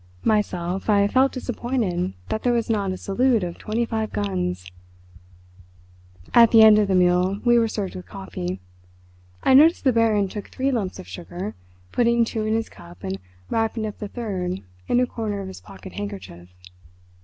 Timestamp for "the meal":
6.87-7.39